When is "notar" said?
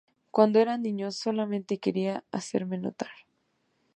2.79-3.11